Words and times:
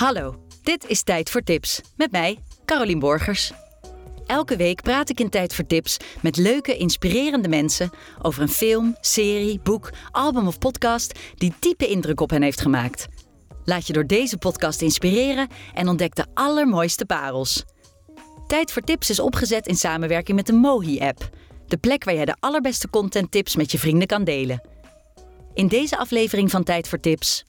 Hallo, 0.00 0.34
dit 0.62 0.86
is 0.86 1.02
Tijd 1.02 1.30
voor 1.30 1.42
Tips 1.42 1.80
met 1.96 2.10
mij, 2.10 2.38
Carolien 2.64 2.98
Borgers. 2.98 3.52
Elke 4.26 4.56
week 4.56 4.82
praat 4.82 5.08
ik 5.08 5.20
in 5.20 5.28
Tijd 5.28 5.54
voor 5.54 5.66
Tips 5.66 5.96
met 6.20 6.36
leuke, 6.36 6.76
inspirerende 6.76 7.48
mensen 7.48 7.90
over 8.22 8.42
een 8.42 8.48
film, 8.48 8.96
serie, 9.00 9.60
boek, 9.62 9.90
album 10.10 10.46
of 10.46 10.58
podcast 10.58 11.18
die 11.34 11.52
diepe 11.58 11.86
indruk 11.86 12.20
op 12.20 12.30
hen 12.30 12.42
heeft 12.42 12.60
gemaakt. 12.60 13.08
Laat 13.64 13.86
je 13.86 13.92
door 13.92 14.06
deze 14.06 14.36
podcast 14.36 14.82
inspireren 14.82 15.48
en 15.74 15.88
ontdek 15.88 16.14
de 16.14 16.26
allermooiste 16.34 17.06
parels. 17.06 17.64
Tijd 18.46 18.72
voor 18.72 18.82
Tips 18.82 19.10
is 19.10 19.20
opgezet 19.20 19.66
in 19.66 19.76
samenwerking 19.76 20.36
met 20.36 20.46
de 20.46 20.52
Mohi-app, 20.52 21.28
de 21.66 21.76
plek 21.76 22.04
waar 22.04 22.14
jij 22.14 22.24
de 22.24 22.36
allerbeste 22.40 22.90
contenttips 22.90 23.56
met 23.56 23.72
je 23.72 23.78
vrienden 23.78 24.06
kan 24.06 24.24
delen. 24.24 24.62
In 25.54 25.68
deze 25.68 25.98
aflevering 25.98 26.50
van 26.50 26.64
Tijd 26.64 26.88
voor 26.88 27.00
Tips 27.00 27.44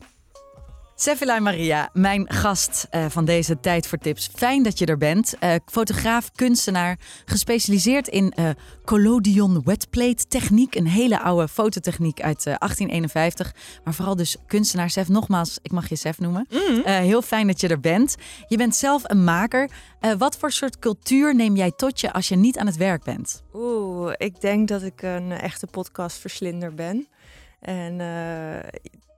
Sefila 1.01 1.39
Maria, 1.39 1.89
mijn 1.93 2.31
gast 2.31 2.87
uh, 2.91 3.05
van 3.09 3.25
deze 3.25 3.59
Tijd 3.59 3.87
voor 3.87 3.97
Tips. 3.97 4.29
Fijn 4.35 4.63
dat 4.63 4.79
je 4.79 4.85
er 4.85 4.97
bent. 4.97 5.33
Uh, 5.43 5.55
fotograaf, 5.65 6.31
kunstenaar, 6.31 6.99
gespecialiseerd 7.25 8.07
in 8.07 8.33
uh, 8.39 8.49
collodion 8.85 9.61
wetplate 9.65 10.27
techniek. 10.27 10.75
Een 10.75 10.87
hele 10.87 11.19
oude 11.19 11.47
fototechniek 11.47 12.21
uit 12.21 12.43
1851. 12.43 13.55
Maar 13.83 13.93
vooral 13.93 14.15
dus 14.15 14.37
kunstenaar. 14.47 14.89
Sef, 14.89 15.07
nogmaals, 15.07 15.59
ik 15.61 15.71
mag 15.71 15.89
je 15.89 15.95
Sef 15.95 16.19
noemen. 16.19 16.47
Mm. 16.49 16.81
heel 16.85 17.21
fijn 17.21 17.47
dat 17.47 17.61
je 17.61 17.67
er 17.67 17.79
bent. 17.79 18.15
Je 18.47 18.57
bent 18.57 18.75
zelf 18.75 19.01
een 19.05 19.23
maker. 19.23 19.69
wat 20.17 20.37
voor 20.37 20.51
soort 20.51 20.79
cultuur 20.79 21.35
neem 21.35 21.55
jij 21.55 21.71
tot 21.71 21.99
je 21.99 22.13
als 22.13 22.27
je 22.27 22.35
niet 22.35 22.57
aan 22.57 22.65
het 22.65 22.77
werk 22.77 23.03
bent? 23.03 23.43
Oeh, 23.53 24.13
ik 24.17 24.41
denk 24.41 24.67
dat 24.67 24.81
ik 24.81 25.01
een 25.01 25.31
echte 25.31 25.67
podcastverslinder 25.67 26.73
ben. 26.73 27.07
En 27.59 27.99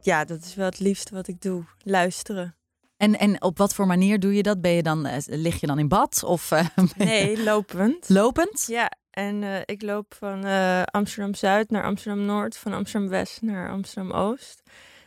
ja, 0.05 0.25
dat 0.25 0.43
is 0.43 0.55
wel 0.55 0.65
het 0.65 0.79
liefste 0.79 1.13
wat 1.13 1.27
ik 1.27 1.41
doe. 1.41 1.63
Luisteren. 1.83 2.55
En, 2.97 3.19
en 3.19 3.41
op 3.41 3.57
wat 3.57 3.73
voor 3.73 3.87
manier 3.87 4.19
doe 4.19 4.35
je 4.35 4.43
dat? 4.43 4.61
Ben 4.61 4.71
je 4.71 4.83
dan, 4.83 5.07
uh, 5.07 5.13
lig 5.25 5.59
je 5.59 5.67
dan 5.67 5.79
in 5.79 5.87
bad? 5.87 6.23
Of, 6.23 6.51
uh, 6.51 6.67
nee, 6.97 7.43
lopend. 7.43 8.09
Lopend? 8.09 8.65
Ja, 8.67 8.91
en 9.09 9.41
uh, 9.41 9.55
ik 9.65 9.81
loop 9.81 10.13
van 10.13 10.45
Amsterdam 10.85 11.33
Zuid 11.33 11.69
naar 11.69 11.83
Amsterdam 11.83 12.25
Noord, 12.25 12.57
van 12.57 12.73
Amsterdam 12.73 13.09
West 13.09 13.41
naar 13.41 13.69
Amsterdam 13.69 14.11
Oost. 14.11 14.61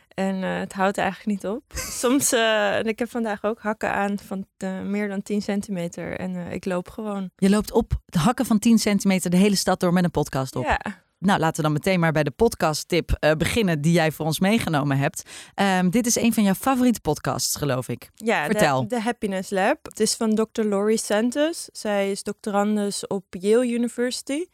En 0.07 0.35
het 0.35 0.73
houdt 0.73 0.97
eigenlijk 0.97 1.29
niet 1.29 1.51
op. 1.51 1.63
Soms, 2.01 2.31
en 2.31 2.85
ik 2.85 2.99
heb 2.99 3.09
vandaag 3.09 3.43
ook 3.43 3.59
hakken 3.59 3.93
aan 3.93 4.19
van 4.19 4.45
meer 4.89 5.07
dan 5.07 5.21
10 5.21 5.41
centimeter. 5.41 6.19
En 6.19 6.35
ik 6.51 6.65
loop 6.65 6.89
gewoon. 6.89 7.29
Je 7.35 7.49
loopt 7.49 7.71
op 7.71 7.93
de 8.05 8.19
hakken 8.19 8.45
van 8.45 8.59
10 8.59 8.77
centimeter 8.77 9.29
de 9.29 9.37
hele 9.37 9.55
stad 9.55 9.79
door 9.79 9.93
met 9.93 10.03
een 10.03 10.11
podcast 10.11 10.55
op. 10.55 10.63
Ja. 10.63 11.05
Nou, 11.19 11.39
laten 11.39 11.55
we 11.55 11.61
dan 11.61 11.71
meteen 11.71 11.99
maar 11.99 12.11
bij 12.11 12.23
de 12.23 12.31
podcast-tip 12.31 13.17
uh, 13.19 13.31
beginnen 13.31 13.81
die 13.81 13.91
jij 13.91 14.11
voor 14.11 14.25
ons 14.25 14.39
meegenomen 14.39 14.97
hebt. 14.97 15.29
Um, 15.55 15.89
dit 15.89 16.05
is 16.05 16.15
een 16.15 16.33
van 16.33 16.43
jouw 16.43 16.53
favoriete 16.53 17.01
podcasts, 17.01 17.55
geloof 17.55 17.87
ik. 17.87 18.09
Ja, 18.15 18.45
Vertel. 18.45 18.81
De, 18.81 18.87
de 18.87 19.01
Happiness 19.01 19.49
Lab. 19.49 19.77
Het 19.85 19.99
is 19.99 20.15
van 20.15 20.35
Dr. 20.35 20.61
Laurie 20.61 20.97
Santos. 20.97 21.69
Zij 21.71 22.11
is 22.11 22.23
doctorandus 22.23 23.07
op 23.07 23.23
Yale 23.29 23.67
University. 23.67 24.45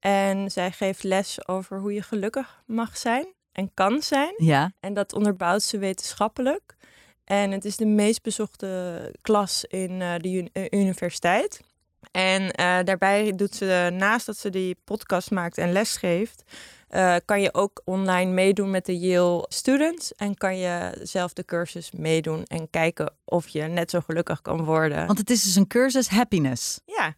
En 0.00 0.50
zij 0.50 0.72
geeft 0.72 1.02
les 1.02 1.48
over 1.48 1.78
hoe 1.80 1.92
je 1.92 2.02
gelukkig 2.02 2.62
mag 2.66 2.96
zijn 2.96 3.26
en 3.52 3.70
kan 3.74 4.02
zijn. 4.02 4.34
Ja. 4.36 4.72
En 4.80 4.94
dat 4.94 5.12
onderbouwt 5.12 5.62
ze 5.62 5.78
wetenschappelijk. 5.78 6.76
En 7.24 7.50
het 7.50 7.64
is 7.64 7.76
de 7.76 7.86
meest 7.86 8.22
bezochte 8.22 9.12
klas 9.22 9.64
in 9.64 10.00
uh, 10.00 10.14
de 10.18 10.28
uni 10.28 10.50
universiteit. 10.70 11.60
En 12.16 12.42
uh, 12.42 12.78
daarbij 12.84 13.32
doet 13.34 13.54
ze, 13.54 13.88
naast 13.92 14.26
dat 14.26 14.36
ze 14.36 14.50
die 14.50 14.76
podcast 14.84 15.30
maakt 15.30 15.58
en 15.58 15.72
lesgeeft, 15.72 16.42
uh, 16.90 17.16
kan 17.24 17.40
je 17.40 17.54
ook 17.54 17.82
online 17.84 18.32
meedoen 18.32 18.70
met 18.70 18.86
de 18.86 18.98
Yale 18.98 19.44
Students. 19.48 20.14
En 20.14 20.34
kan 20.34 20.58
je 20.58 20.98
zelf 21.02 21.32
de 21.32 21.44
cursus 21.44 21.90
meedoen 21.90 22.44
en 22.44 22.70
kijken 22.70 23.14
of 23.24 23.48
je 23.48 23.62
net 23.62 23.90
zo 23.90 24.00
gelukkig 24.00 24.42
kan 24.42 24.64
worden. 24.64 25.06
Want 25.06 25.18
het 25.18 25.30
is 25.30 25.42
dus 25.42 25.54
een 25.54 25.66
cursus 25.66 26.08
happiness. 26.08 26.80
Ja. 26.84 27.14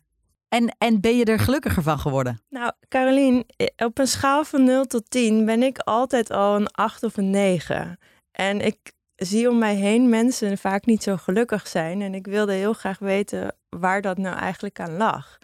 En, 0.49 0.77
en 0.79 1.01
ben 1.01 1.17
je 1.17 1.25
er 1.25 1.39
gelukkiger 1.39 1.83
van 1.83 1.99
geworden? 1.99 2.41
Nou, 2.49 2.73
Carolien, 2.89 3.47
op 3.77 3.99
een 3.99 4.07
schaal 4.07 4.45
van 4.45 4.65
0 4.65 4.85
tot 4.85 5.11
10 5.11 5.45
ben 5.45 5.63
ik 5.63 5.79
altijd 5.79 6.31
al 6.31 6.57
een 6.57 6.71
8 6.71 7.03
of 7.03 7.17
een 7.17 7.31
9. 7.31 7.99
En 8.33 8.61
ik 8.61 8.93
zie 9.17 9.49
om 9.49 9.59
mij 9.59 9.75
heen 9.75 10.09
mensen 10.09 10.59
vaak 10.59 10.87
niet 10.87 11.03
zo 11.03 11.17
gelukkig 11.17 11.67
zijn. 11.67 12.03
En 12.03 12.15
ik 12.15 12.27
wilde 12.27 12.53
heel 12.53 12.73
graag 12.73 12.99
weten 12.99 13.55
waar 13.69 14.03
dat 14.03 14.19
nou 14.19 14.37
eigenlijk 14.37 14.81
aan 14.81 14.97
lag. 14.97 15.39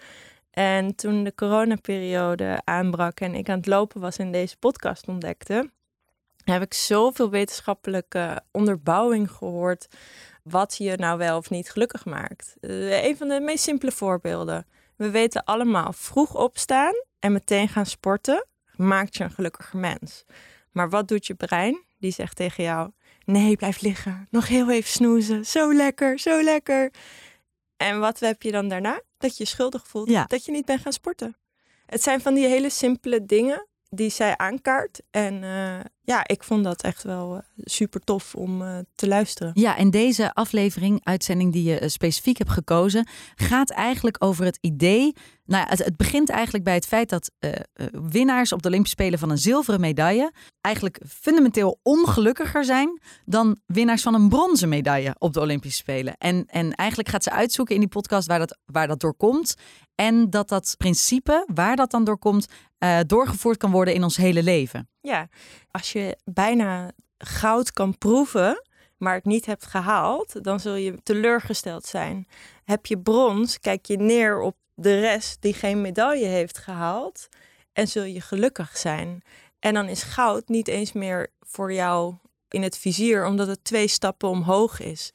En 0.50 0.94
toen 0.94 1.24
de 1.24 1.34
coronaperiode 1.34 2.60
aanbrak 2.64 3.20
en 3.20 3.34
ik 3.34 3.48
aan 3.48 3.56
het 3.56 3.66
lopen 3.66 4.00
was 4.00 4.16
en 4.16 4.32
deze 4.32 4.56
podcast 4.56 5.08
ontdekte, 5.08 5.70
heb 6.44 6.62
ik 6.62 6.74
zoveel 6.74 7.30
wetenschappelijke 7.30 8.42
onderbouwing 8.50 9.30
gehoord 9.30 9.86
wat 10.42 10.76
je 10.76 10.96
nou 10.96 11.18
wel 11.18 11.36
of 11.36 11.50
niet 11.50 11.70
gelukkig 11.70 12.04
maakt. 12.04 12.56
Uh, 12.60 13.04
een 13.04 13.16
van 13.16 13.28
de 13.28 13.40
meest 13.40 13.64
simpele 13.64 13.92
voorbeelden. 13.92 14.66
We 14.96 15.10
weten 15.10 15.44
allemaal, 15.44 15.92
vroeg 15.92 16.34
opstaan 16.34 16.94
en 17.18 17.32
meteen 17.32 17.68
gaan 17.68 17.86
sporten 17.86 18.46
maakt 18.76 19.16
je 19.16 19.24
een 19.24 19.30
gelukkiger 19.30 19.78
mens. 19.78 20.24
Maar 20.72 20.90
wat 20.90 21.08
doet 21.08 21.26
je 21.26 21.34
brein? 21.34 21.82
Die 21.98 22.12
zegt 22.12 22.36
tegen 22.36 22.64
jou: 22.64 22.90
Nee, 23.24 23.56
blijf 23.56 23.80
liggen. 23.80 24.26
Nog 24.30 24.48
heel 24.48 24.70
even 24.70 24.90
snoezen. 24.90 25.46
Zo 25.46 25.74
lekker, 25.74 26.18
zo 26.18 26.42
lekker. 26.42 26.90
En 27.76 28.00
wat 28.00 28.20
heb 28.20 28.42
je 28.42 28.52
dan 28.52 28.68
daarna? 28.68 29.02
Dat 29.18 29.36
je 29.36 29.44
je 29.44 29.50
schuldig 29.50 29.88
voelt. 29.88 30.08
Ja. 30.08 30.24
Dat 30.24 30.44
je 30.44 30.52
niet 30.52 30.64
bent 30.64 30.80
gaan 30.80 30.92
sporten. 30.92 31.36
Het 31.86 32.02
zijn 32.02 32.20
van 32.20 32.34
die 32.34 32.46
hele 32.46 32.70
simpele 32.70 33.24
dingen 33.24 33.66
die 33.88 34.10
zij 34.10 34.36
aankaart. 34.36 35.00
En 35.10 35.42
uh, 35.42 35.80
ja, 36.02 36.26
ik 36.26 36.42
vond 36.42 36.64
dat 36.64 36.82
echt 36.82 37.02
wel 37.02 37.34
uh, 37.34 37.40
super 37.56 38.00
tof 38.00 38.34
om 38.34 38.62
uh, 38.62 38.78
te 38.94 39.08
luisteren. 39.08 39.50
Ja, 39.54 39.76
en 39.76 39.90
deze 39.90 40.32
aflevering, 40.32 41.00
uitzending 41.02 41.52
die 41.52 41.62
je 41.62 41.88
specifiek 41.88 42.38
hebt 42.38 42.50
gekozen, 42.50 43.08
gaat 43.34 43.70
eigenlijk 43.70 44.16
over 44.24 44.44
het 44.44 44.58
idee. 44.60 45.14
Nou 45.46 45.66
ja, 45.68 45.84
het, 45.84 45.96
begint 45.96 46.30
eigenlijk 46.30 46.64
bij 46.64 46.74
het 46.74 46.86
feit 46.86 47.08
dat 47.08 47.30
winnaars 48.08 48.52
op 48.52 48.62
de 48.62 48.68
Olympische 48.68 48.96
Spelen 48.96 49.18
van 49.18 49.30
een 49.30 49.38
zilveren 49.38 49.80
medaille 49.80 50.32
eigenlijk 50.60 51.00
fundamenteel 51.08 51.78
ongelukkiger 51.82 52.64
zijn 52.64 53.00
dan 53.24 53.58
winnaars 53.66 54.02
van 54.02 54.14
een 54.14 54.28
bronzen 54.28 54.68
medaille 54.68 55.14
op 55.18 55.32
de 55.32 55.40
Olympische 55.40 55.78
Spelen. 55.78 56.16
En, 56.18 56.44
en 56.46 56.72
eigenlijk 56.72 57.08
gaat 57.08 57.22
ze 57.22 57.30
uitzoeken 57.30 57.74
in 57.74 57.80
die 57.80 57.90
podcast 57.90 58.26
waar 58.26 58.38
dat, 58.38 58.58
waar 58.64 58.86
dat 58.86 59.00
door 59.00 59.14
komt. 59.14 59.54
En 59.94 60.30
dat 60.30 60.48
dat 60.48 60.74
principe, 60.78 61.46
waar 61.54 61.76
dat 61.76 61.90
dan 61.90 62.04
door 62.04 62.18
komt, 62.18 62.48
uh, 62.78 62.98
doorgevoerd 63.06 63.56
kan 63.56 63.70
worden 63.70 63.94
in 63.94 64.02
ons 64.02 64.16
hele 64.16 64.42
leven. 64.42 64.88
Ja, 65.00 65.28
als 65.70 65.92
je 65.92 66.16
bijna 66.24 66.90
goud 67.18 67.72
kan 67.72 67.98
proeven, 67.98 68.62
maar 68.96 69.14
het 69.14 69.24
niet 69.24 69.46
hebt 69.46 69.66
gehaald, 69.66 70.44
dan 70.44 70.60
zul 70.60 70.74
je 70.74 71.02
teleurgesteld 71.02 71.84
zijn. 71.84 72.26
Heb 72.64 72.86
je 72.86 72.98
brons, 72.98 73.58
kijk 73.58 73.86
je 73.86 73.96
neer 73.96 74.40
op 74.40 74.56
de 74.74 75.00
rest 75.00 75.42
die 75.42 75.54
geen 75.54 75.80
medaille 75.80 76.26
heeft 76.26 76.58
gehaald 76.58 77.28
en 77.72 77.88
zul 77.88 78.04
je 78.04 78.20
gelukkig 78.20 78.76
zijn. 78.76 79.22
En 79.58 79.74
dan 79.74 79.88
is 79.88 80.02
goud 80.02 80.48
niet 80.48 80.68
eens 80.68 80.92
meer 80.92 81.30
voor 81.40 81.72
jou 81.72 82.14
in 82.48 82.62
het 82.62 82.78
vizier, 82.78 83.26
omdat 83.26 83.46
het 83.46 83.64
twee 83.64 83.88
stappen 83.88 84.28
omhoog 84.28 84.80
is. 84.80 85.12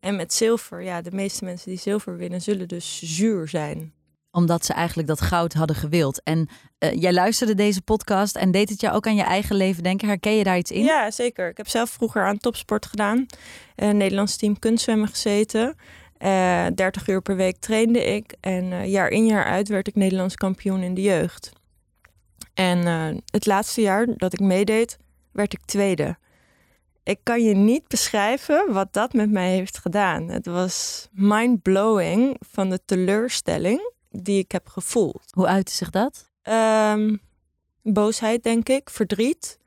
En 0.00 0.16
met 0.16 0.32
zilver, 0.32 0.82
ja, 0.82 1.02
de 1.02 1.12
meeste 1.12 1.44
mensen 1.44 1.70
die 1.70 1.78
zilver 1.78 2.16
winnen, 2.16 2.40
zullen 2.40 2.68
dus 2.68 3.00
zuur 3.02 3.48
zijn 3.48 3.94
omdat 4.30 4.64
ze 4.64 4.72
eigenlijk 4.72 5.08
dat 5.08 5.20
goud 5.20 5.52
hadden 5.52 5.76
gewild. 5.76 6.22
En 6.22 6.48
uh, 6.78 6.92
jij 6.92 7.12
luisterde 7.12 7.54
deze 7.54 7.82
podcast 7.82 8.36
en 8.36 8.50
deed 8.50 8.68
het 8.68 8.80
jou 8.80 8.94
ook 8.94 9.06
aan 9.06 9.14
je 9.14 9.22
eigen 9.22 9.56
leven 9.56 9.82
denken? 9.82 10.08
Herken 10.08 10.36
je 10.36 10.44
daar 10.44 10.58
iets 10.58 10.70
in? 10.70 10.84
Ja, 10.84 11.10
zeker. 11.10 11.48
Ik 11.48 11.56
heb 11.56 11.68
zelf 11.68 11.90
vroeger 11.90 12.26
aan 12.26 12.38
topsport 12.38 12.86
gedaan. 12.86 13.26
Uh, 13.76 13.90
Nederlands 13.90 14.36
team 14.36 14.58
kunstzwemmen 14.58 15.08
gezeten. 15.08 15.76
Uh, 16.22 16.66
eh, 16.66 16.74
30 16.74 17.08
uur 17.08 17.22
per 17.22 17.36
week 17.36 17.56
trainde 17.56 18.04
ik. 18.04 18.34
En 18.40 18.88
jaar 18.90 19.08
in 19.08 19.26
jaar 19.26 19.44
uit 19.44 19.68
werd 19.68 19.88
ik 19.88 19.94
Nederlands 19.94 20.34
kampioen 20.34 20.82
in 20.82 20.94
de 20.94 21.02
jeugd. 21.02 21.52
En 22.54 22.86
het 23.30 23.46
laatste 23.46 23.80
jaar 23.80 24.06
dat 24.16 24.32
ik 24.32 24.40
meedeed, 24.40 24.98
werd 25.32 25.52
ik 25.52 25.64
tweede. 25.64 26.16
Ik 27.02 27.20
kan 27.22 27.42
je 27.42 27.54
niet 27.54 27.88
beschrijven 27.88 28.72
wat 28.72 28.92
dat 28.92 29.12
met 29.12 29.30
mij 29.30 29.50
heeft 29.50 29.78
gedaan. 29.78 30.28
Het 30.28 30.46
was 30.46 31.08
mind-blowing 31.12 32.36
van 32.40 32.70
de 32.70 32.80
teleurstelling 32.84 33.92
die 34.10 34.38
ik 34.38 34.52
heb 34.52 34.68
gevoeld. 34.68 35.24
Hoe 35.30 35.46
uitte 35.46 35.72
zich 35.72 35.90
dat? 35.90 36.30
Um, 36.42 37.20
boosheid, 37.82 38.42
denk 38.42 38.68
ik, 38.68 38.90
verdriet. 38.90 39.58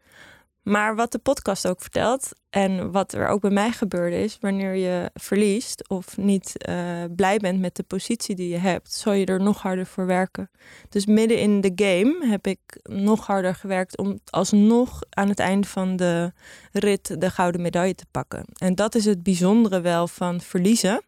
Maar 0.63 0.95
wat 0.95 1.11
de 1.11 1.19
podcast 1.19 1.67
ook 1.67 1.81
vertelt 1.81 2.31
en 2.49 2.91
wat 2.91 3.13
er 3.13 3.27
ook 3.27 3.41
bij 3.41 3.49
mij 3.49 3.71
gebeurde 3.71 4.23
is, 4.23 4.37
wanneer 4.39 4.75
je 4.75 5.11
verliest 5.13 5.89
of 5.89 6.17
niet 6.17 6.53
uh, 6.69 7.03
blij 7.15 7.37
bent 7.37 7.59
met 7.59 7.75
de 7.75 7.83
positie 7.83 8.35
die 8.35 8.49
je 8.49 8.57
hebt, 8.57 8.93
zal 8.93 9.13
je 9.13 9.25
er 9.25 9.41
nog 9.41 9.61
harder 9.61 9.85
voor 9.85 10.05
werken. 10.05 10.49
Dus 10.89 11.05
midden 11.05 11.39
in 11.39 11.61
de 11.61 11.71
game 11.75 12.27
heb 12.27 12.47
ik 12.47 12.59
nog 12.83 13.25
harder 13.27 13.55
gewerkt 13.55 13.97
om 13.97 14.19
alsnog 14.25 15.01
aan 15.09 15.29
het 15.29 15.39
einde 15.39 15.67
van 15.67 15.95
de 15.95 16.31
rit 16.71 17.21
de 17.21 17.29
gouden 17.29 17.61
medaille 17.61 17.95
te 17.95 18.05
pakken. 18.11 18.45
En 18.57 18.75
dat 18.75 18.95
is 18.95 19.05
het 19.05 19.23
bijzondere 19.23 19.81
wel 19.81 20.07
van 20.07 20.41
verliezen. 20.41 21.01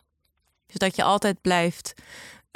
Dus 0.66 0.75
dat 0.75 0.96
je 0.96 1.04
altijd 1.04 1.42
blijft 1.42 1.94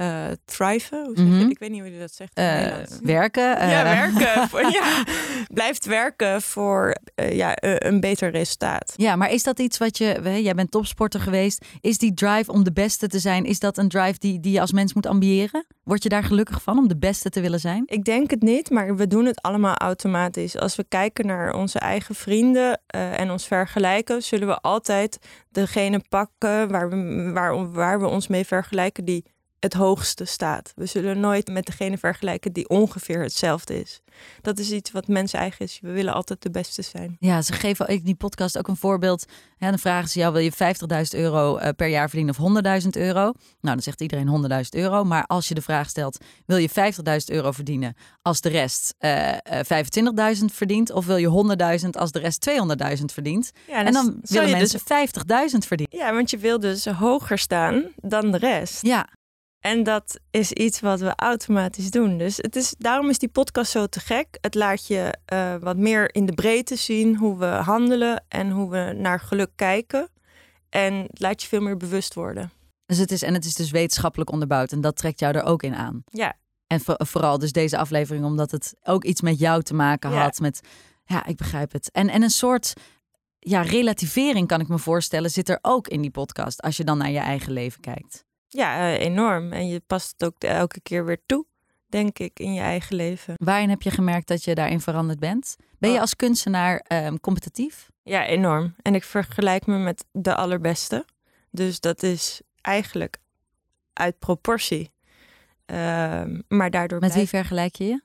uh, 0.02 0.26
thriven. 0.46 1.06
Hoe 1.06 1.16
zeg? 1.16 1.26
Mhm. 1.26 1.50
Ik 1.50 1.60
weet 1.60 1.70
niet 1.70 1.82
hoe 1.82 1.94
je 1.94 2.00
dat 2.00 2.14
zegt. 2.14 2.34
Eh, 2.34 2.78
werken. 3.02 3.44
ja, 3.70 3.84
eh, 3.84 4.00
werken. 4.00 4.50
voor- 4.50 4.72
ja, 4.72 5.04
blijft 5.54 5.86
werken 5.86 6.42
voor 6.42 6.96
ja, 7.16 7.54
een 7.62 8.00
beter 8.00 8.32
resultaat. 8.32 8.94
Ja, 8.96 9.16
maar 9.16 9.32
is 9.32 9.44
dat 9.44 9.60
iets 9.60 9.78
wat 9.78 9.98
je... 9.98 10.40
Jij 10.42 10.54
bent 10.54 10.72
topsporter 10.72 11.20
geweest. 11.20 11.66
Is 11.82 11.98
die 11.98 12.14
drive 12.14 12.52
om 12.52 12.64
de 12.64 12.74
beste 12.74 13.08
te 13.08 13.20
zijn... 13.20 13.46
is 13.46 13.60
dat 13.60 13.78
een 13.78 13.90
drive 13.90 14.20
die, 14.20 14.40
die 14.40 14.52
je 14.52 14.62
als 14.62 14.72
mens 14.72 14.94
moet 14.94 15.06
ambiëren? 15.06 15.66
Word 15.84 16.04
je 16.04 16.10
daar 16.10 16.24
gelukkig 16.24 16.62
van 16.62 16.78
om 16.78 16.88
de 16.88 16.98
beste 16.98 17.30
te 17.30 17.42
willen 17.42 17.60
zijn? 17.60 17.84
Ik 17.86 18.04
denk 18.04 18.30
het 18.30 18.42
niet, 18.42 18.70
maar 18.70 18.96
we 18.96 19.08
doen 19.08 19.26
het 19.26 19.42
allemaal 19.42 19.76
automatisch. 19.76 20.58
Als 20.58 20.76
we 20.76 20.86
kijken 20.88 21.26
naar 21.26 21.54
onze 21.54 21.80
eigen 21.80 22.16
vrienden 22.16 22.82
en 22.88 23.32
ons 23.32 23.48
vergelijken, 23.48 24.24
zullen 24.24 24.48
we 24.48 24.60
altijd 24.60 25.18
degene 25.52 26.02
pakken 26.10 26.72
waar 26.72 26.90
we, 26.90 27.30
waar, 27.34 27.72
waar 27.72 28.00
we 28.00 28.08
ons 28.08 28.28
mee 28.28 28.46
vergelijken 28.46 29.06
die 29.06 29.26
het 29.60 29.74
hoogste 29.74 30.26
staat. 30.26 30.74
We 30.76 30.86
zullen 30.86 31.20
nooit 31.20 31.48
met 31.48 31.66
degene 31.66 31.98
vergelijken 31.98 32.54
die 32.54 32.70
ongeveer 32.70 33.22
hetzelfde 33.22 33.80
is. 33.80 34.02
Dat 34.42 34.60
is 34.60 34.72
iets 34.72 34.92
wat 34.92 35.08
mensen 35.08 35.40
eigen 35.40 35.66
is. 35.66 35.80
We 35.82 35.92
willen 35.92 36.14
altijd 36.14 36.42
de 36.42 36.52
beste 36.52 36.82
zijn. 36.82 37.18
Ja, 37.20 37.42
ze 37.42 37.54
geven 37.54 37.88
in 37.88 38.02
die 38.04 38.16
podcast 38.16 38.58
ook 38.58 38.68
een 38.68 38.76
voorbeeld. 38.76 39.26
Ja, 39.58 39.70
dan 39.70 39.80
vragen 39.80 40.10
ze 40.10 40.20
jou, 40.20 40.34
wil 40.34 40.42
je 40.42 40.52
50.000 41.14 41.20
euro 41.20 41.58
eh, 41.58 41.70
per 41.76 41.88
jaar 41.88 42.10
verdienen 42.10 42.36
of 42.40 42.82
100.000 42.84 42.88
euro? 42.90 43.22
Nou, 43.22 43.34
dan 43.62 43.82
zegt 43.82 44.02
iedereen 44.02 44.50
100.000 44.52 44.60
euro. 44.70 45.04
Maar 45.04 45.26
als 45.26 45.48
je 45.48 45.54
de 45.54 45.62
vraag 45.62 45.90
stelt, 45.90 46.18
wil 46.46 46.58
je 46.58 46.70
50.000 46.70 46.76
euro 47.26 47.52
verdienen 47.52 47.96
als 48.22 48.42
de 48.42 48.50
rest 48.50 48.94
eh, 48.98 49.32
eh, 49.34 50.36
25.000 50.38 50.46
verdient? 50.46 50.92
Of 50.92 51.06
wil 51.06 51.18
je 51.18 51.56
100.000 51.84 51.90
als 51.90 52.12
de 52.12 52.20
rest 52.20 52.50
200.000 52.98 53.06
verdient? 53.06 53.52
Ja, 53.68 53.86
En 53.86 53.94
dan 53.94 54.20
willen 54.22 54.50
je 54.50 54.56
mensen 54.56 54.80
50.000 54.80 55.58
verdienen. 55.68 55.98
Ja, 55.98 56.14
want 56.14 56.30
je 56.30 56.38
wil 56.38 56.60
dus 56.60 56.86
hoger 56.86 57.38
staan 57.38 57.84
dan 57.96 58.32
de 58.32 58.38
rest. 58.38 58.82
Ja, 58.82 59.08
En 59.60 59.84
dat 59.84 60.20
is 60.32 60.52
iets 60.52 60.80
wat 60.80 61.00
we 61.00 61.14
automatisch 61.16 61.92
doen. 61.92 62.18
Dus 62.18 62.38
het 62.38 62.56
is, 62.56 62.76
daarom 62.78 63.10
is 63.10 63.18
die 63.20 63.30
podcast 63.30 63.72
zo 63.72 63.88
te 63.88 64.00
gek. 64.00 64.28
Het 64.42 64.56
laat 64.56 64.88
je 64.88 65.14
eh, 65.26 65.56
wat 65.56 65.78
meer 65.78 66.16
in 66.16 66.26
de 66.26 66.34
breedte 66.34 66.76
zien 66.76 67.16
hoe 67.16 67.38
we 67.38 67.46
handelen 67.46 68.24
en 68.28 68.52
hoe 68.52 68.70
we 68.70 68.94
naar 68.98 69.20
geluk 69.20 69.50
kijken. 69.56 70.10
En 70.70 70.94
het 70.94 71.20
laat 71.20 71.42
je 71.42 71.48
veel 71.48 71.62
meer 71.62 71.78
bewust 71.78 72.14
worden. 72.14 72.52
dus 72.86 72.98
het 72.98 73.12
is, 73.12 73.22
en 73.22 73.34
het 73.34 73.46
is 73.46 73.54
dus 73.56 73.72
wetenschappelijk 73.72 74.32
onderbouwd. 74.32 74.72
En 74.72 74.82
dat 74.82 74.96
trekt 74.96 75.20
jou 75.20 75.36
er 75.36 75.44
ook 75.44 75.64
in 75.64 75.76
aan. 75.76 76.04
Ja, 76.06 76.34
En 76.68 76.80
voor- 76.80 77.00
vooral 77.06 77.38
dus 77.38 77.52
deze 77.52 77.78
aflevering, 77.78 78.26
omdat 78.26 78.52
het 78.52 78.74
ook 78.84 79.04
iets 79.04 79.22
met 79.22 79.40
jou 79.40 79.62
te 79.64 79.74
maken 79.74 80.12
Ja. 80.12 80.22
had. 80.22 80.40
Met, 80.40 80.62
ja, 81.06 81.26
ik 81.26 81.36
begrijp 81.38 81.72
het. 81.72 81.92
En, 81.92 82.10
en 82.10 82.22
een 82.22 82.30
soort 82.30 82.74
ja, 83.40 83.62
relativering, 83.62 84.48
kan 84.48 84.60
ik 84.60 84.68
me 84.68 84.78
voorstellen, 84.78 85.30
zit 85.32 85.50
er 85.50 85.60
ook 85.62 85.88
in 85.88 86.02
die 86.02 86.12
podcast. 86.12 86.62
Als 86.62 86.78
je 86.78 86.84
dan 86.84 86.98
naar 86.98 87.12
je 87.12 87.20
eigen 87.20 87.52
leven 87.54 87.82
kijkt. 87.82 88.26
Ja 88.50 88.80
eh, 88.80 89.00
enorm. 89.06 89.52
En 89.54 89.68
je 89.68 89.80
past 89.88 90.14
het 90.18 90.26
ook 90.26 90.44
elke 90.44 90.82
keer 90.82 91.06
weer 91.06 91.20
toe, 91.26 91.46
denk 91.88 92.20
ik, 92.20 92.40
in 92.40 92.54
je 92.54 92.62
eigen 92.62 92.96
leven. 92.96 93.34
Waarin 93.38 93.70
heb 93.70 93.82
je 93.82 93.92
gemerkt 93.92 94.28
dat 94.28 94.44
je 94.44 94.56
daarin 94.56 94.82
veranderd 94.82 95.20
bent? 95.20 95.56
Ben 95.80 95.90
je 95.90 95.96
Oh. 95.96 96.02
als 96.02 96.16
kunstenaar 96.16 96.80
ehm, 96.88 97.16
competitief? 97.22 97.90
Ja, 98.04 98.26
enorm. 98.26 98.76
En 98.82 98.96
ik 98.96 99.04
vergelijk 99.04 99.66
me 99.66 99.78
met 99.78 100.06
de 100.12 100.36
allerbeste. 100.36 101.06
Dus 101.52 101.80
dat 101.80 102.04
is 102.04 102.42
eigenlijk 102.62 103.18
uit 103.94 104.20
proportie. 104.20 104.92
Ehm, 105.66 106.40
maar 106.48 106.70
daardoor 106.70 107.00
Met 107.00 107.14
wie 107.14 107.28
vergelijk 107.28 107.76
je 107.76 107.86
je? 107.86 108.02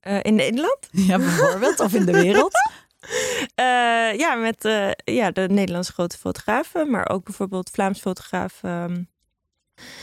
Eh, 0.00 0.18
in 0.22 0.34
Nederland? 0.34 0.88
Ja, 1.08 1.18
bijvoorbeeld. 1.18 1.80
of 1.80 1.94
in 1.94 2.04
de 2.06 2.12
wereld? 2.12 2.52
Eh, 3.54 3.64
ja, 4.18 4.34
met 4.34 4.62
ja, 5.04 5.30
de 5.30 5.48
Nederlandse 5.48 5.92
grote 5.92 6.18
fotografen, 6.18 6.90
maar 6.90 7.08
ook 7.08 7.24
bijvoorbeeld 7.24 7.70
Vlaams 7.70 8.00
fotograaf 8.00 8.62
ehm, 8.62 9.02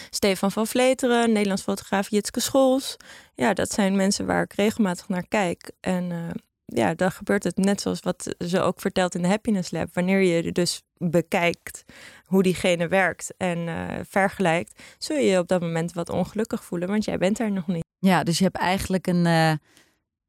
Stefan 0.09 0.51
van 0.51 0.67
Vleteren, 0.67 1.31
Nederlands 1.31 1.63
fotograaf 1.63 2.09
Jitske 2.09 2.39
Scholz. 2.39 2.95
Ja, 3.33 3.53
dat 3.53 3.71
zijn 3.71 3.95
mensen 3.95 4.25
waar 4.25 4.43
ik 4.43 4.53
regelmatig 4.53 5.07
naar 5.07 5.27
kijk. 5.27 5.71
En 5.79 6.11
eh, 6.11 6.17
ja, 6.65 6.93
dan 6.93 7.11
gebeurt 7.11 7.43
het 7.43 7.57
net 7.57 7.81
zoals 7.81 7.99
wat 7.99 8.35
ze 8.37 8.61
ook 8.61 8.81
vertelt 8.81 9.15
in 9.15 9.21
de 9.21 9.27
Happiness 9.27 9.71
Lab. 9.71 9.93
Wanneer 9.93 10.21
je 10.21 10.51
dus 10.51 10.81
bekijkt 10.97 11.83
hoe 12.25 12.43
diegene 12.43 12.87
werkt 12.87 13.33
en 13.37 13.67
eh, 13.67 13.99
vergelijkt, 14.09 14.81
zul 14.97 15.17
je 15.17 15.25
je 15.25 15.39
op 15.39 15.47
dat 15.47 15.61
moment 15.61 15.93
wat 15.93 16.09
ongelukkig 16.09 16.63
voelen, 16.63 16.87
want 16.87 17.05
jij 17.05 17.17
bent 17.17 17.39
er 17.39 17.51
nog 17.51 17.67
niet. 17.67 17.85
Ja, 17.99 18.23
dus 18.23 18.37
je 18.37 18.43
hebt 18.43 18.57
eigenlijk 18.57 19.07
een, 19.07 19.25
eh, 19.25 19.53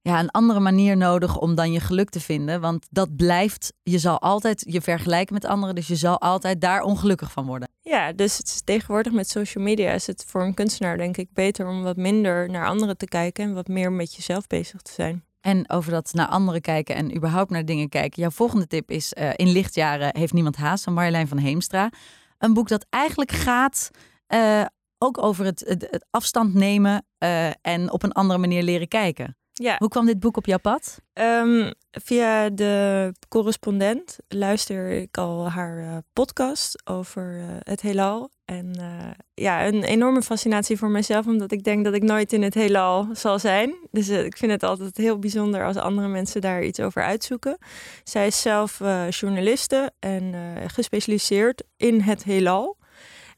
ja, 0.08 0.20
een 0.20 0.30
andere 0.30 0.60
manier 0.60 0.96
nodig 0.96 1.38
om 1.38 1.54
dan 1.54 1.72
je 1.72 1.80
geluk 1.80 2.10
te 2.10 2.20
vinden. 2.20 2.60
Want 2.60 2.86
dat 2.90 3.16
blijft, 3.16 3.72
je 3.82 3.98
zal 3.98 4.20
altijd 4.20 4.64
je 4.68 4.80
vergelijken 4.80 5.34
met 5.34 5.44
anderen. 5.44 5.74
Dus 5.74 5.86
je 5.86 5.96
zal 5.96 6.20
altijd 6.20 6.60
daar 6.60 6.82
ongelukkig 6.82 7.32
van 7.32 7.46
worden. 7.46 7.68
Ja, 7.80 8.12
dus 8.12 8.36
het 8.36 8.46
is 8.46 8.62
tegenwoordig 8.64 9.12
met 9.12 9.28
social 9.28 9.64
media 9.64 9.92
is 9.92 10.06
het 10.06 10.24
voor 10.26 10.42
een 10.42 10.54
kunstenaar 10.54 10.96
denk 10.96 11.16
ik 11.16 11.28
beter 11.32 11.68
om 11.68 11.82
wat 11.82 11.96
minder 11.96 12.50
naar 12.50 12.66
anderen 12.66 12.96
te 12.96 13.06
kijken 13.06 13.44
en 13.44 13.54
wat 13.54 13.68
meer 13.68 13.92
met 13.92 14.14
jezelf 14.14 14.46
bezig 14.46 14.82
te 14.82 14.92
zijn. 14.92 15.24
En 15.40 15.70
over 15.70 15.90
dat 15.90 16.12
naar 16.12 16.26
anderen 16.26 16.60
kijken 16.60 16.94
en 16.94 17.16
überhaupt 17.16 17.50
naar 17.50 17.64
dingen 17.64 17.88
kijken. 17.88 18.22
Jouw 18.22 18.30
volgende 18.30 18.66
tip 18.66 18.90
is 18.90 19.12
eh, 19.12 19.30
In 19.36 19.48
lichtjaren 19.48 20.16
heeft 20.16 20.32
niemand 20.32 20.56
haast 20.56 20.84
van 20.84 20.92
Marjolein 20.92 21.28
van 21.28 21.38
Heemstra. 21.38 21.90
Een 22.38 22.54
boek 22.54 22.68
dat 22.68 22.86
eigenlijk 22.90 23.32
gaat 23.32 23.90
eh, 24.26 24.64
ook 24.98 25.22
over 25.22 25.44
het, 25.44 25.64
het, 25.66 25.86
het 25.90 26.06
afstand 26.10 26.54
nemen 26.54 27.06
eh, 27.18 27.46
en 27.60 27.90
op 27.92 28.02
een 28.02 28.12
andere 28.12 28.38
manier 28.38 28.62
leren 28.62 28.88
kijken. 28.88 29.36
Ja, 29.56 29.76
Hoe 29.78 29.88
kwam 29.88 30.06
dit 30.06 30.20
boek 30.20 30.36
op 30.36 30.46
jouw 30.46 30.58
pad? 30.58 31.00
ehm, 31.12 31.72
via 31.90 32.50
de 32.50 33.12
correspondent 33.28 34.16
luister 34.28 34.90
ik 34.90 35.18
al 35.18 35.50
haar 35.50 35.78
eh, 35.78 35.96
podcast 36.12 36.88
over 36.88 37.38
eh, 37.38 37.44
het 37.58 37.80
heelal. 37.80 38.30
En 38.44 38.74
eh, 38.74 39.10
ja, 39.34 39.66
een 39.66 39.84
enorme 39.84 40.22
fascinatie 40.22 40.78
voor 40.78 40.88
mezelf, 40.88 41.26
omdat 41.26 41.52
ik 41.52 41.64
denk 41.64 41.84
dat 41.84 41.94
ik 41.94 42.02
nooit 42.02 42.32
in 42.32 42.42
het 42.42 42.54
heelal 42.54 43.08
zal 43.12 43.38
zijn. 43.38 43.74
Dus 43.90 44.08
ik 44.08 44.36
vind 44.36 44.52
het 44.52 44.62
altijd 44.62 44.96
heel 44.96 45.18
bijzonder 45.18 45.64
als 45.64 45.76
andere 45.76 46.08
mensen 46.08 46.40
daar 46.40 46.64
iets 46.64 46.80
over 46.80 47.02
uitzoeken. 47.02 47.58
Zij 48.04 48.26
is 48.26 48.40
zelf 48.40 48.78
journaliste 49.08 49.92
en 49.98 50.34
gespecialiseerd 50.66 51.62
in 51.76 52.00
het 52.00 52.24
heelal. 52.24 52.76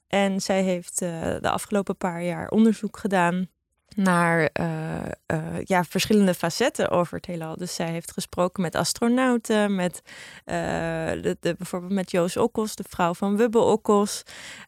En 0.07 0.41
zij 0.41 0.63
heeft 0.63 0.99
de 0.99 1.51
afgelopen 1.51 1.97
paar 1.97 2.23
jaar 2.23 2.49
onderzoek 2.49 2.97
gedaan 2.99 3.49
naar 3.97 4.49
eh, 4.53 4.97
eh, 5.27 5.63
ja, 5.65 5.85
verschillende 5.85 6.35
facetten 6.35 6.91
over 6.91 7.17
het 7.17 7.27
heelal. 7.27 7.57
Dus 7.57 7.75
zij 7.75 7.91
heeft 7.91 8.13
gesproken 8.13 8.63
met 8.63 8.75
astronauten, 8.75 9.75
met 9.75 10.03
eh, 10.45 10.57
de, 11.23 11.37
de, 11.41 11.55
bijvoorbeeld 11.59 11.93
met 11.93 12.11
Joos 12.11 12.37
Okkels, 12.37 12.75
de 12.75 12.85
vrouw 12.89 13.15
van 13.15 13.37
Wubbe 13.37 13.59
Okkels. 13.59 14.23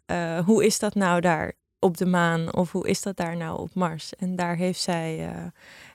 Eh, 0.06 0.38
hoe 0.38 0.64
is 0.64 0.78
dat 0.78 0.94
nou 0.94 1.20
daar 1.20 1.52
op 1.78 1.96
de 1.96 2.06
maan 2.06 2.54
of 2.54 2.72
hoe 2.72 2.88
is 2.88 3.02
dat 3.02 3.16
daar 3.16 3.36
nou 3.36 3.58
op 3.58 3.74
Mars? 3.74 4.14
En 4.14 4.36
daar 4.36 4.56
heeft 4.56 4.80
zij 4.80 5.32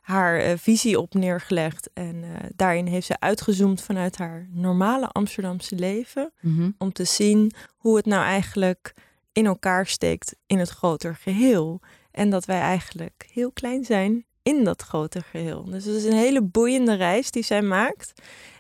haar 0.02 0.58
visie 0.58 1.00
op 1.00 1.14
neergelegd. 1.14 1.90
En 1.94 2.24
daarin 2.56 2.86
heeft 2.86 3.06
ze 3.06 3.20
uitgezoomd 3.20 3.82
vanuit 3.82 4.18
haar 4.18 4.48
normale 4.52 5.08
Amsterdamse 5.08 5.76
leven 5.76 6.34
om 6.78 6.92
te 6.92 7.04
zien 7.04 7.52
hoe 7.78 7.96
het 7.96 8.06
nou 8.06 8.24
eigenlijk 8.24 8.94
in 9.32 9.46
elkaar 9.46 9.88
steekt 9.88 10.36
in 10.46 10.60
het 10.60 10.70
groter 10.70 11.16
geheel. 11.16 11.82
En 12.14 12.30
dat 12.30 12.46
wij 12.46 12.60
eigenlijk 12.60 13.30
heel 13.32 13.52
klein 13.52 13.86
zijn 13.86 14.26
in 14.44 14.64
dat 14.64 14.82
grote 14.82 15.22
geheel. 15.22 15.64
Dus 15.64 15.86
het 15.86 15.96
is 15.96 16.04
een 16.04 16.14
hele 16.14 16.42
boeiende 16.42 16.94
reis 16.94 17.32
die 17.32 17.44
zij 17.44 17.62
maakt. 17.62 18.14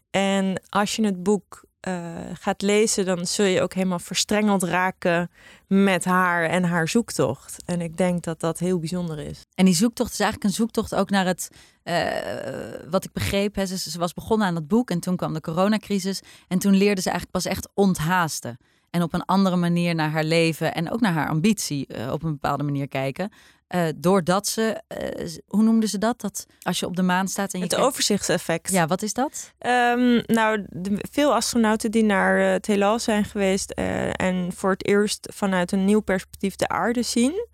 En 0.09 0.61
als 0.69 0.95
je 0.95 1.05
het 1.05 1.23
boek 1.23 1.65
eh, 1.79 2.15
gaat 2.33 2.61
lezen, 2.61 3.05
dan 3.05 3.25
zul 3.25 3.45
je 3.45 3.61
ook 3.61 3.73
helemaal 3.73 3.99
verstrengeld 3.99 4.63
raken 4.63 5.31
met 5.67 6.05
haar 6.05 6.49
en 6.49 6.63
haar 6.63 6.87
zoektocht. 6.87 7.63
En 7.65 7.81
ik 7.81 7.97
denk 7.97 8.23
dat 8.23 8.39
dat 8.39 8.59
heel 8.59 8.79
bijzonder 8.79 9.19
is. 9.19 9.41
En 9.55 9.65
die 9.65 9.75
zoektocht 9.75 10.11
is 10.11 10.19
eigenlijk 10.19 10.49
een 10.49 10.55
zoektocht 10.55 10.95
ook 10.95 11.09
naar 11.09 11.25
het, 11.25 11.49
eh, 11.83 12.89
wat 12.89 13.05
ik 13.05 13.11
begreep. 13.11 13.55
Hè, 13.55 13.65
ze, 13.65 13.99
was 13.99 14.13
begonnen 14.13 14.47
aan 14.47 14.53
dat 14.53 14.67
boek 14.67 14.89
en 14.89 14.99
toen 14.99 15.15
kwam 15.15 15.33
de 15.33 15.41
coronacrisis. 15.41 16.21
En 16.47 16.59
toen 16.59 16.75
leerde 16.75 17.01
ze 17.01 17.09
eigenlijk 17.09 17.43
pas 17.43 17.51
echt 17.51 17.69
onthaasten. 17.73 18.57
En 18.93 19.01
op 19.03 19.13
een 19.13 19.25
andere 19.25 19.55
manier 19.55 19.95
naar 19.95 20.09
haar 20.09 20.23
leven 20.23 20.73
en 20.73 20.91
ook 20.91 20.99
naar 21.01 21.13
haar 21.13 21.29
ambitie 21.29 21.87
eh, 21.87 22.11
op 22.11 22.23
een 22.23 22.31
bepaalde 22.31 22.63
manier 22.63 22.87
kijken. 22.87 23.31
Eh, 23.67 23.85
doordat 23.95 24.47
ze, 24.47 24.81
eh, 24.87 25.29
hoe 25.47 25.63
noemden 25.63 25.89
ze 25.89 25.97
dat? 25.97 26.21
Dat 26.21 26.45
als 26.61 26.79
je 26.79 26.85
op 26.85 26.95
de 26.95 27.01
maan 27.01 27.27
staat 27.27 27.53
en 27.53 27.59
je 27.59 27.65
Het 27.65 27.73
kijkt- 27.73 27.89
overzichtseffect. 27.89 28.71
Ja, 28.71 28.87
wat 28.87 29.01
is 29.01 29.13
dat? 29.13 29.53
Ehm, 29.57 30.21
nou, 30.25 30.65
de- 30.69 31.05
veel 31.11 31.33
astronauten 31.33 31.91
die 31.91 32.03
naar 32.03 32.37
het 32.39 32.65
heelal 32.65 32.99
zijn 32.99 33.25
geweest 33.25 33.71
en 33.71 34.51
voor 34.55 34.69
het 34.71 34.87
eerst 34.87 35.27
vanuit 35.33 35.71
een 35.71 35.85
nieuw 35.85 35.99
perspectief 36.01 36.55
de 36.55 36.67
aarde 36.67 37.03
zien. 37.03 37.47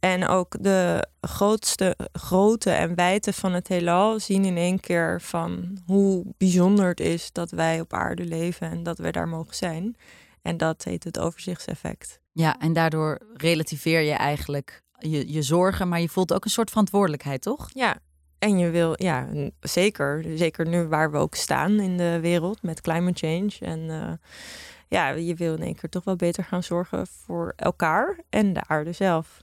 En 0.00 0.26
ook 0.28 0.56
de 0.60 1.06
grootste 1.20 1.96
grootte 2.12 2.70
en 2.70 2.94
wijdte 2.94 3.32
van 3.32 3.52
het 3.52 3.68
heelal 3.68 4.20
zien 4.20 4.44
in 4.44 4.56
één 4.56 4.80
keer 4.80 5.20
van 5.20 5.78
hoe 5.86 6.24
bijzonder 6.38 6.88
het 6.88 7.00
is 7.00 7.32
dat 7.32 7.50
wij 7.50 7.80
op 7.80 7.92
aarde 7.92 8.24
leven 8.24 8.70
en 8.70 8.82
dat 8.82 8.98
wij 8.98 9.12
daar 9.12 9.28
mogen 9.28 9.54
zijn. 9.54 9.96
En 10.44 10.56
dat 10.56 10.84
heet 10.84 11.04
het 11.04 11.18
overzichtseffect. 11.18 12.20
Ja, 12.32 12.58
en 12.58 12.72
daardoor 12.72 13.20
relativeer 13.34 14.00
je 14.00 14.12
eigenlijk 14.12 14.82
je, 14.98 15.32
je 15.32 15.42
zorgen, 15.42 15.88
maar 15.88 16.00
je 16.00 16.08
voelt 16.08 16.32
ook 16.32 16.44
een 16.44 16.50
soort 16.50 16.70
verantwoordelijkheid, 16.70 17.42
toch? 17.42 17.70
Ja, 17.72 17.98
en 18.38 18.58
je 18.58 18.70
wil, 18.70 18.94
ja, 18.96 19.28
zeker. 19.60 20.24
Zeker 20.34 20.68
nu 20.68 20.86
waar 20.86 21.10
we 21.10 21.16
ook 21.16 21.34
staan 21.34 21.80
in 21.80 21.96
de 21.96 22.20
wereld 22.20 22.62
met 22.62 22.80
climate 22.80 23.26
change. 23.26 23.52
En 23.60 23.90
eh, 23.90 24.12
ja, 24.88 25.08
je 25.08 25.34
wil 25.34 25.54
in 25.54 25.62
één 25.62 25.74
keer 25.74 25.90
toch 25.90 26.04
wel 26.04 26.16
beter 26.16 26.44
gaan 26.44 26.62
zorgen 26.62 27.06
voor 27.06 27.52
elkaar 27.56 28.18
en 28.30 28.52
de 28.52 28.62
aarde 28.66 28.92
zelf. 28.92 29.42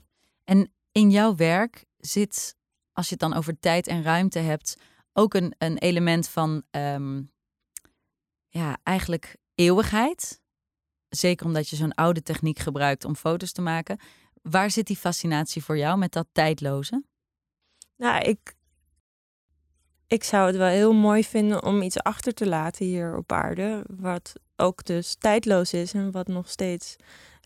In 0.92 1.10
jouw 1.10 1.34
werk 1.34 1.84
zit, 1.96 2.56
als 2.92 3.08
je 3.08 3.12
het 3.12 3.20
dan 3.20 3.34
over 3.34 3.58
tijd 3.58 3.86
en 3.86 4.02
ruimte 4.02 4.38
hebt, 4.38 4.76
ook 5.12 5.34
een, 5.34 5.54
een 5.58 5.78
element 5.78 6.28
van 6.28 6.62
ehm, 6.70 7.22
ja, 8.48 8.78
eigenlijk 8.82 9.36
eeuwigheid. 9.54 10.41
Zeker 11.16 11.46
omdat 11.46 11.68
je 11.68 11.76
zo'n 11.76 11.94
oude 11.94 12.22
techniek 12.22 12.58
gebruikt 12.58 13.04
om 13.04 13.16
foto's 13.16 13.52
te 13.52 13.62
maken. 13.62 13.98
Waar 14.42 14.70
zit 14.70 14.86
die 14.86 14.96
fascinatie 14.96 15.64
voor 15.64 15.78
jou 15.78 15.98
met 15.98 16.12
dat 16.12 16.26
tijdloze? 16.32 17.02
Nou, 17.96 18.22
ik, 18.22 18.54
ik 20.06 20.24
zou 20.24 20.46
het 20.46 20.56
wel 20.56 20.68
heel 20.68 20.92
mooi 20.92 21.24
vinden 21.24 21.64
om 21.64 21.82
iets 21.82 21.98
achter 21.98 22.34
te 22.34 22.46
laten 22.46 22.86
hier 22.86 23.16
op 23.16 23.32
aarde. 23.32 23.84
Wat 23.96 24.32
ook 24.56 24.84
dus 24.84 25.14
tijdloos 25.14 25.72
is 25.72 25.92
en 25.92 26.10
wat 26.10 26.28
nog 26.28 26.48
steeds 26.48 26.96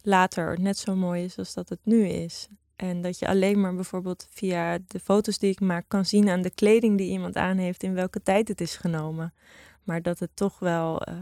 later 0.02 0.61
net 0.61 0.78
zo 0.78 0.94
mooi 0.94 1.25
is 1.25 1.38
als 1.38 1.54
dat 1.54 1.68
het 1.68 1.80
nu 1.82 2.06
is. 2.06 2.49
En 2.76 3.00
dat 3.00 3.18
je 3.18 3.28
alleen 3.28 3.61
maar 3.61 3.75
bijvoorbeeld 3.75 4.26
via 4.30 4.78
de 4.87 5.00
foto's 5.00 5.38
die 5.38 5.50
ik 5.50 5.61
maak 5.61 5.85
kan 5.88 6.04
zien 6.04 6.28
aan 6.28 6.42
de 6.42 6.54
kleding 6.54 6.99
die 6.99 7.11
iemand 7.11 7.37
aan 7.37 7.56
heeft 7.56 7.82
in 7.82 7.94
welke 7.94 8.23
tijd 8.23 8.49
het 8.49 8.61
is 8.61 8.76
genomen. 8.76 9.35
Maar 9.82 10.02
dat 10.02 10.18
het 10.18 10.30
toch 10.35 10.58
wel 10.58 11.08
uh, 11.08 11.14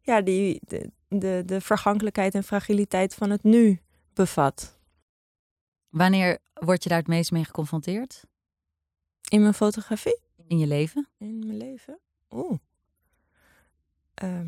ja, 0.00 0.20
die, 0.20 0.60
de, 1.18 1.42
de 1.46 1.60
vergankelijkheid 1.60 2.34
en 2.34 2.44
fragiliteit 2.44 3.14
van 3.14 3.30
het 3.30 3.42
nu 3.42 3.80
bevat. 4.12 4.78
Wanneer 5.88 6.38
word 6.54 6.82
je 6.82 6.88
daar 6.88 6.98
het 6.98 7.06
meest 7.06 7.30
mee 7.30 7.44
geconfronteerd? 7.44 8.24
In 9.28 9.40
mijn 9.40 9.54
fotografie? 9.54 10.20
In 10.46 10.58
je 10.58 10.66
leven? 10.66 11.08
In 11.18 11.38
mijn 11.38 11.56
leven? 11.56 11.98
Oeh. 12.30 12.58
Uh, 14.22 14.40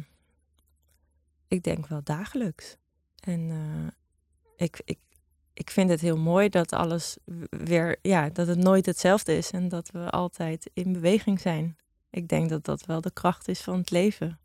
ik 1.49 1.63
denk 1.63 1.87
wel 1.87 2.03
dagelijks. 2.03 2.77
En 3.21 3.41
uh, 3.41 3.87
ik, 4.57 4.81
ik, 4.85 4.99
ik 5.53 5.71
vind 5.71 5.91
het 5.91 6.01
heel 6.01 6.19
mooi 6.19 6.49
dat 6.49 6.73
alles 6.73 7.17
weer, 7.49 7.99
ja, 8.03 8.29
dat 8.29 8.47
het 8.47 8.59
nooit 8.59 8.87
hetzelfde 8.87 9.37
is 9.37 9.51
en 9.51 9.69
dat 9.69 9.91
we 9.91 10.11
altijd 10.11 10.71
in 10.73 10.93
beweging 10.93 11.41
zijn. 11.41 11.77
Ik 12.11 12.29
denk 12.29 12.49
dat 12.49 12.65
dat 12.65 12.87
wel 12.87 13.01
de 13.01 13.13
kracht 13.13 13.49
is 13.49 13.61
van 13.61 13.79
het 13.79 13.91
leven. 13.91 14.39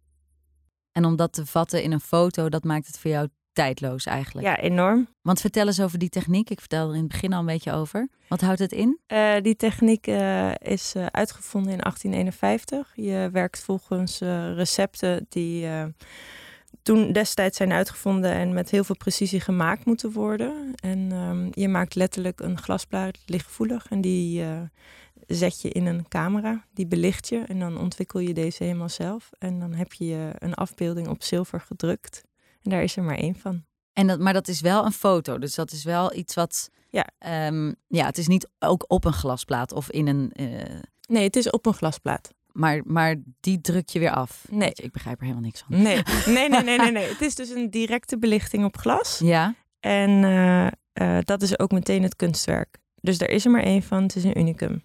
En 0.91 1.05
om 1.05 1.15
dat 1.15 1.33
te 1.33 1.45
vatten 1.45 1.83
in 1.83 1.91
een 1.91 1.99
foto, 1.99 2.49
dat 2.49 2.63
maakt 2.63 2.87
het 2.87 2.99
voor 2.99 3.11
jou 3.11 3.27
tijdloos 3.53 4.05
eigenlijk. 4.05 4.47
Ja, 4.47 4.57
enorm. 4.57 5.07
Want 5.21 5.41
vertel 5.41 5.67
eens 5.67 5.81
over 5.81 5.99
die 5.99 6.09
techniek. 6.09 6.49
Ik 6.49 6.59
vertelde 6.59 6.89
er 6.89 6.95
in 6.95 7.03
het 7.03 7.11
begin 7.11 7.33
al 7.33 7.39
een 7.39 7.45
beetje 7.45 7.71
over. 7.71 8.09
Wat 8.27 8.41
houdt 8.41 8.59
het 8.59 8.71
in? 8.71 8.99
Uh, 9.07 9.33
die 9.41 9.55
techniek 9.55 10.07
uh, 10.07 10.51
is 10.55 10.93
uh, 10.95 11.05
uitgevonden 11.05 11.71
in 11.71 11.79
1851. 11.79 12.91
Je 12.95 13.29
werkt 13.31 13.63
volgens 13.63 14.19
recepten 14.55 15.25
die 15.29 15.67
toen 16.81 17.11
destijds 17.11 17.57
zijn 17.57 17.71
uitgevonden 17.71 18.31
en 18.31 18.53
met 18.53 18.69
heel 18.69 18.83
veel 18.83 18.97
precisie 18.97 19.39
gemaakt 19.39 19.85
moeten 19.85 20.11
worden. 20.11 20.73
En 20.75 21.11
um, 21.11 21.49
je 21.51 21.67
maakt 21.67 21.95
letterlijk 21.95 22.39
een 22.39 22.57
glasplaat 22.57 23.17
lichtgevoelig 23.25 23.85
en 23.89 24.01
die 24.01 24.43
zet 25.33 25.61
je 25.61 25.69
in 25.69 25.85
een 25.85 26.07
camera, 26.07 26.65
die 26.73 26.87
belicht 26.87 27.27
je 27.27 27.39
en 27.39 27.59
dan 27.59 27.77
ontwikkel 27.77 28.19
je 28.19 28.33
deze 28.33 28.63
helemaal 28.63 28.89
zelf. 28.89 29.29
En 29.37 29.59
dan 29.59 29.73
heb 29.73 29.93
je 29.93 30.31
een 30.37 30.53
afbeelding 30.53 31.07
op 31.07 31.23
zilver 31.23 31.61
gedrukt. 31.61 32.23
En 32.61 32.69
daar 32.69 32.83
is 32.83 32.97
er 32.97 33.03
maar 33.03 33.17
één 33.17 33.35
van. 33.35 33.63
En 33.93 34.07
dat, 34.07 34.19
maar 34.19 34.33
dat 34.33 34.47
is 34.47 34.61
wel 34.61 34.85
een 34.85 34.91
foto, 34.91 35.37
dus 35.37 35.55
dat 35.55 35.71
is 35.71 35.83
wel 35.83 36.15
iets 36.15 36.33
wat. 36.33 36.69
Ja, 36.89 37.07
um, 37.47 37.75
ja 37.87 38.05
het 38.05 38.17
is 38.17 38.27
niet 38.27 38.49
ook 38.59 38.85
op 38.87 39.05
een 39.05 39.13
glasplaat 39.13 39.71
of 39.71 39.89
in 39.89 40.07
een. 40.07 40.31
Uh... 40.35 40.79
Nee, 41.07 41.23
het 41.23 41.35
is 41.35 41.49
op 41.49 41.65
een 41.65 41.73
glasplaat. 41.73 42.33
Maar, 42.51 42.81
maar 42.85 43.15
die 43.39 43.61
druk 43.61 43.89
je 43.89 43.99
weer 43.99 44.11
af. 44.11 44.45
Nee. 44.49 44.71
Ik 44.73 44.91
begrijp 44.91 45.17
er 45.17 45.23
helemaal 45.23 45.45
niks 45.45 45.59
van. 45.59 45.81
Nee, 45.81 46.01
nee, 46.25 46.49
nee, 46.49 46.63
nee, 46.63 46.77
nee. 46.77 46.91
nee. 46.91 47.07
het 47.13 47.21
is 47.21 47.35
dus 47.35 47.49
een 47.49 47.69
directe 47.69 48.17
belichting 48.17 48.65
op 48.65 48.77
glas. 48.77 49.19
Ja. 49.19 49.55
En 49.79 50.09
uh, 50.09 50.67
uh, 51.01 51.17
dat 51.23 51.41
is 51.41 51.59
ook 51.59 51.71
meteen 51.71 52.03
het 52.03 52.15
kunstwerk. 52.15 52.77
Dus 53.01 53.19
er 53.19 53.29
is 53.29 53.45
er 53.45 53.51
maar 53.51 53.63
één 53.63 53.83
van. 53.83 54.03
Het 54.03 54.15
is 54.15 54.23
een 54.23 54.39
unicum. 54.39 54.83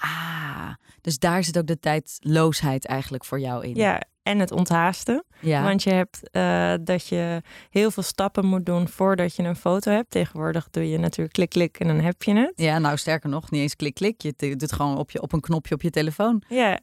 Ah, 0.00 0.70
dus 1.00 1.18
daar 1.18 1.44
zit 1.44 1.58
ook 1.58 1.66
de 1.66 1.78
tijdloosheid 1.78 2.86
eigenlijk 2.86 3.24
voor 3.24 3.40
jou 3.40 3.66
in. 3.66 3.74
Ja, 3.74 4.02
en 4.22 4.38
het 4.38 4.52
onthaasten. 4.52 5.24
Ja. 5.40 5.62
Want 5.62 5.82
je 5.82 5.90
hebt 5.90 6.20
uh, 6.32 6.74
dat 6.80 7.06
je 7.06 7.42
heel 7.70 7.90
veel 7.90 8.02
stappen 8.02 8.46
moet 8.46 8.66
doen 8.66 8.88
voordat 8.88 9.36
je 9.36 9.42
een 9.42 9.56
foto 9.56 9.90
hebt. 9.90 10.10
Tegenwoordig 10.10 10.68
doe 10.70 10.88
je 10.88 10.98
natuurlijk 10.98 11.32
klik, 11.32 11.48
klik 11.48 11.80
en 11.80 11.86
dan 11.86 12.00
heb 12.00 12.22
je 12.22 12.34
het. 12.34 12.52
Ja, 12.56 12.78
nou 12.78 12.96
sterker 12.96 13.30
nog, 13.30 13.50
niet 13.50 13.60
eens 13.60 13.76
klik, 13.76 13.94
klik. 13.94 14.22
Je 14.22 14.56
doet 14.56 14.72
gewoon 14.72 14.96
op, 14.96 15.10
je, 15.10 15.22
op 15.22 15.32
een 15.32 15.40
knopje 15.40 15.74
op 15.74 15.82
je 15.82 15.90
telefoon. 15.90 16.42
Ja, 16.48 16.80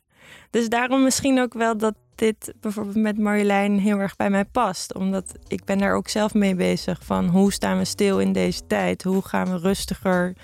dus 0.49 0.69
daarom 0.69 1.03
misschien 1.03 1.39
ook 1.39 1.53
wel 1.53 1.77
dat 1.77 1.95
dit 2.15 2.53
bijvoorbeeld 2.59 2.95
met 2.95 3.17
Marjolein 3.17 3.79
heel 3.79 3.97
erg 3.97 4.15
bij 4.15 4.29
mij 4.29 4.45
past. 4.45 4.93
Omdat 4.93 5.35
ik 5.47 5.63
ben 5.63 5.77
daar 5.77 5.95
ook 5.95 6.07
zelf 6.07 6.33
mee 6.33 6.55
bezig 6.55 6.99
van 7.03 7.27
hoe 7.27 7.53
staan 7.53 7.77
we 7.77 7.85
stil 7.85 8.19
in 8.19 8.33
deze 8.33 8.67
tijd? 8.67 9.03
Hoe 9.03 9.21
gaan 9.21 9.51
we 9.51 9.57
rustiger 9.57 10.35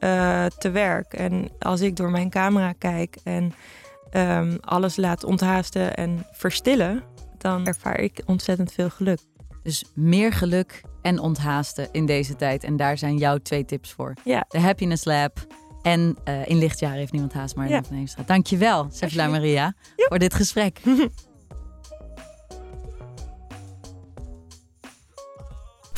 uh, 0.00 0.46
te 0.46 0.70
werk? 0.70 1.14
En 1.14 1.48
als 1.58 1.80
ik 1.80 1.96
door 1.96 2.10
mijn 2.10 2.30
camera 2.30 2.72
kijk 2.72 3.16
en 3.24 3.52
um, 4.12 4.58
alles 4.60 4.96
laat 4.96 5.24
onthaasten 5.24 5.96
en 5.96 6.26
verstillen, 6.32 7.02
dan 7.38 7.66
ervaar 7.66 8.00
ik 8.00 8.22
ontzettend 8.26 8.72
veel 8.72 8.90
geluk. 8.90 9.18
Dus 9.62 9.84
meer 9.94 10.32
geluk 10.32 10.82
en 11.02 11.18
onthaasten 11.18 11.88
in 11.92 12.06
deze 12.06 12.36
tijd. 12.36 12.64
En 12.64 12.76
daar 12.76 12.98
zijn 12.98 13.16
jouw 13.16 13.38
twee 13.38 13.64
tips 13.64 13.92
voor. 13.92 14.14
Ja. 14.24 14.44
De 14.48 14.60
Happiness 14.60 15.04
Lab 15.04 15.46
en 15.82 16.16
uh, 16.24 16.48
in 16.48 16.58
lichtjaar 16.58 16.94
heeft 16.94 17.12
niemand 17.12 17.32
haast 17.32 17.56
maar 17.56 17.68
ja. 17.68 17.82
van 17.82 17.96
Heemstraat. 17.96 18.26
Dankjewel, 18.26 18.88
Sefla 18.90 19.26
Maria, 19.26 19.74
ja. 19.96 20.06
voor 20.08 20.18
dit 20.18 20.34
gesprek. 20.34 20.80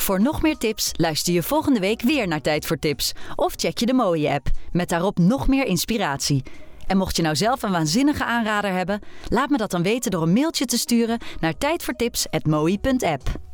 Voor 0.03 0.21
nog 0.21 0.41
meer 0.41 0.57
tips 0.57 0.91
luister 0.91 1.33
je 1.33 1.43
volgende 1.43 1.79
week 1.79 2.01
weer 2.01 2.27
naar 2.27 2.41
Tijd 2.41 2.65
voor 2.65 2.79
Tips. 2.79 3.11
Of 3.35 3.53
check 3.55 3.77
je 3.77 3.85
de 3.85 3.93
mooie 3.93 4.29
app, 4.29 4.49
met 4.71 4.89
daarop 4.89 5.17
nog 5.17 5.47
meer 5.47 5.65
inspiratie. 5.65 6.43
En 6.87 6.97
mocht 6.97 7.15
je 7.15 7.21
nou 7.21 7.35
zelf 7.35 7.63
een 7.63 7.71
waanzinnige 7.71 8.25
aanrader 8.25 8.71
hebben, 8.71 8.99
laat 9.27 9.49
me 9.49 9.57
dat 9.57 9.71
dan 9.71 9.83
weten 9.83 10.11
door 10.11 10.21
een 10.21 10.33
mailtje 10.33 10.65
te 10.65 10.77
sturen 10.77 11.19
naar 11.39 11.57
tijdvoortips.moi.app. 11.57 13.52